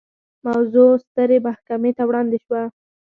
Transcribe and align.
موضوع 0.45 0.91
سترې 1.05 1.37
محکمې 1.47 1.91
ته 1.97 2.03
وړاندې 2.09 2.37
شوه. 2.45 2.61